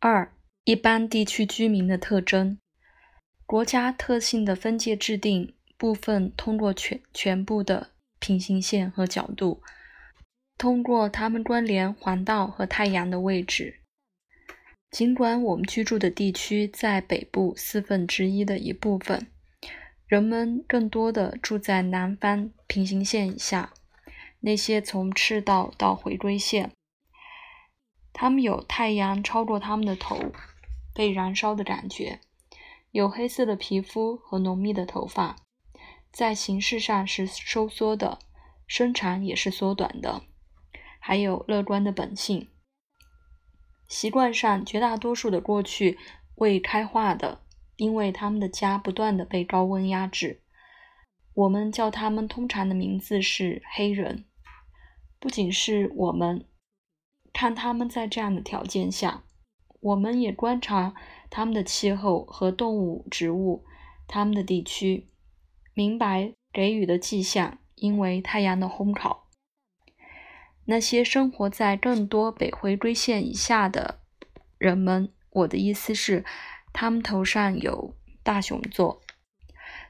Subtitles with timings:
[0.00, 0.32] 二、
[0.62, 2.58] 一般地区居民的特征。
[3.44, 7.90] 国家特性的分界制定部分通过全全部的
[8.20, 9.62] 平行线和角度，
[10.56, 13.80] 通过它们关联环道和太阳的位置。
[14.90, 19.26] 尽管我们居住的地区在北部四分之一的一部分，
[20.06, 23.72] 人们更多的住在南方平行线以下，
[24.40, 26.70] 那些从赤道到回归线，
[28.20, 30.32] 他们有太阳超过他们的头，
[30.92, 32.18] 被燃烧的感觉。
[32.90, 35.36] 有黑色的皮肤和浓密的头发，
[36.10, 38.18] 在形式上是收缩的，
[38.66, 40.22] 身长也是缩短的，
[40.98, 42.48] 还有乐观的本性。
[43.86, 45.96] 习惯上，绝大多数的过去
[46.34, 47.42] 未开化的，
[47.76, 50.42] 因为他们的家不断的被高温压制。
[51.34, 54.24] 我们叫他们通常的名字是黑人。
[55.20, 56.44] 不仅是我们
[57.38, 59.22] 看他们在这样的条件下，
[59.78, 60.96] 我们也观察。
[61.30, 63.64] 他们的气候和动物、植物，
[64.08, 65.06] 他们的地区，
[65.72, 69.28] 明白给予的迹象，因为太阳的烘烤。
[70.64, 74.00] 那些生活在更多北回归线以下的
[74.58, 76.24] 人们，我的意思是，
[76.72, 79.00] 他们头上有大熊座。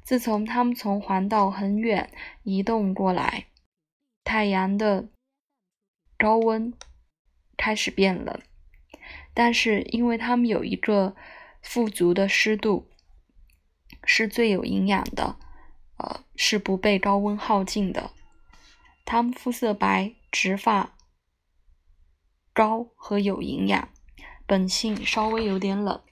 [0.00, 2.10] 自从他们从环道很远
[2.42, 3.48] 移动过来，
[4.24, 5.10] 太阳的
[6.16, 6.72] 高温
[7.64, 8.38] 开始变冷。
[9.32, 11.16] 但是，因为它们有一个
[11.62, 12.90] 富足的湿度，
[14.04, 15.38] 是最有营养的，
[15.96, 18.10] 呃，是不被高温耗尽的。
[19.06, 20.94] 它们肤色白，直发
[22.52, 23.88] 高和有营养，
[24.46, 26.02] 本性稍微有点冷。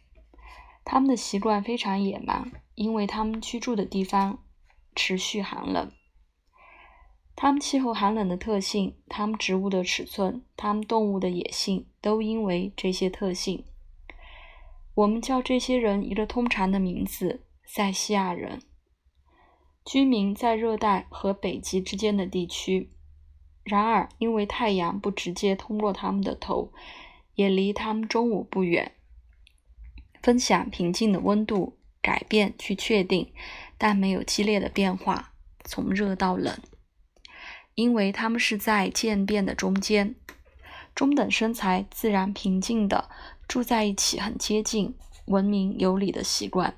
[0.86, 4.42] 它们的习惯非常野蛮，因为它们居住的地方
[4.96, 5.92] 持续寒冷。
[7.42, 13.64] 它们气候寒冷的特性，它们植物的尺寸，它们动物的野性，都因为这些特性，
[14.94, 18.62] 我们叫这些人一个通常的名字——塞西亚人。
[19.84, 22.92] 居民在热带和北极之间的地区。
[23.64, 26.72] 然而，因为太阳不直接通过他们的头，
[27.34, 28.92] 也离他们中午不远，
[30.22, 33.32] 分享平静的温度，改变去确定，
[33.76, 35.32] 但没有激烈的变化，
[35.64, 36.56] 从热到冷。
[37.74, 40.14] 因为他们是在渐变的中间，
[40.94, 43.08] 中等身材、自然平静的
[43.48, 44.94] 住在一起，很接近
[45.26, 46.76] 文明有礼的习惯。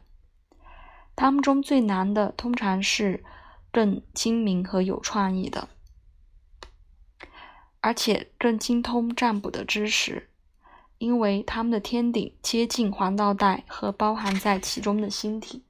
[1.17, 3.25] 他们中最难的，通常是
[3.73, 5.69] 更精明和有创意的，
[7.81, 10.31] 而且更精通占卜的知识，
[10.99, 15.65] 因为他们的天顶接近黄道带和包含在其中的星体。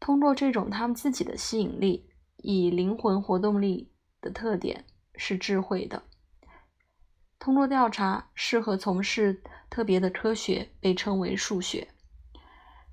[0.00, 2.10] 通过这种他们自己的吸引力。
[2.44, 3.90] 以灵魂活动力
[4.20, 4.84] 的特点
[5.16, 6.02] 是智慧的。
[7.38, 11.88] 通过调查，适合从事特别的科学，被称为数学。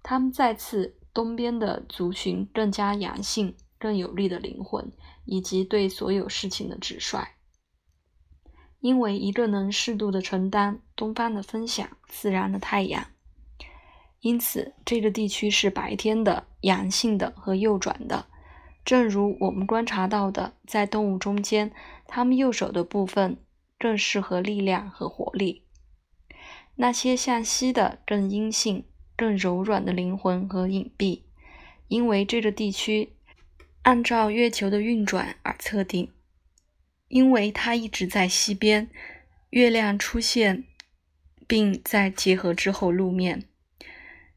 [0.02, 4.90] 他们再次东边的族群更加阳性、更有力的灵魂，
[5.26, 7.28] 以及对所有事情的直率。
[8.80, 13.06] 因为一个能适度的承担东方的分享自然的太阳，
[14.22, 18.31] 因此这个地区是白天的、阳性的和右转的。
[18.84, 21.72] 正如我们观察到的，在动物中间，
[22.08, 23.38] 它们右手的部分
[23.78, 25.64] 更适合力量和活力；
[26.76, 31.22] 那些向西的更阴性、更柔软的灵魂和隐蔽，
[31.88, 33.14] 因为这个地区
[33.84, 36.12] 按照月球的运转而测定，
[37.08, 38.90] 因为它一直在西边，
[39.52, 40.64] 月亮出现
[41.48, 43.48] 并在结合之后露面。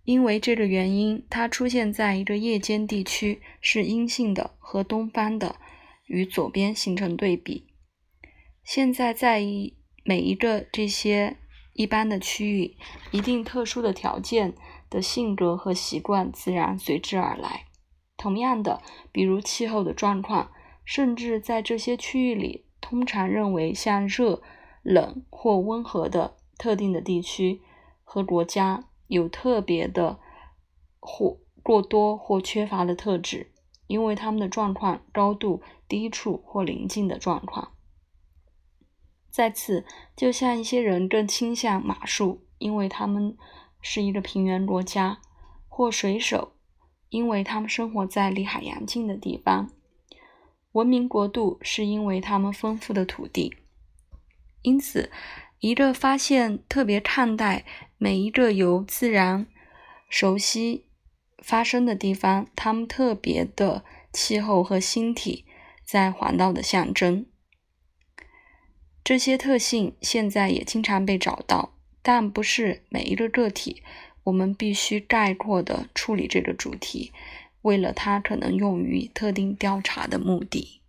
[0.04, 5.56] 因为这个原因，它出现在一个夜间地区，是阴性的和东方的
[6.06, 7.66] 与左边形成对比。
[8.62, 11.38] 现在在一每一个这些
[11.72, 12.76] 一般的区域，
[13.10, 14.54] 一定特殊的条件
[14.91, 17.65] 的性格和习惯自然随之而来。
[18.16, 20.53] 同样的，比如气候的状况，
[20.84, 24.42] 甚至在这些区域里，通常认为像热、
[24.82, 27.62] 冷或温和的特定的地区
[28.03, 28.89] 和国家。
[29.06, 30.18] 有特别的
[31.01, 33.53] 或过多或缺乏的特质，
[33.86, 37.72] 因为他们的状况高度、低处或临近的状况。
[39.30, 39.84] 再次，
[40.16, 43.36] 就像一些人更倾向马术，因为他们
[43.80, 45.21] 是一个平原国家，
[45.68, 46.53] 或水手，
[47.09, 49.71] 因为他们生活在离海洋近的地方。
[50.72, 53.56] 文明国度是因为他们丰富的土地。
[54.62, 55.10] 因此。
[55.65, 57.65] 一个发现特别看待
[57.97, 59.47] 每一个由自然
[60.11, 60.84] 熟悉
[61.39, 63.83] 发生的地方，它们特别的
[64.13, 65.47] 气候和星体
[65.83, 67.25] 在环道的象征。
[69.03, 71.72] 这些特性现在也经常被找到，
[72.03, 73.83] 但不是每一个个体，
[74.25, 77.11] 我们必须概括地处理这个主题，
[77.63, 80.83] 为了它可能用于特定调查的目的。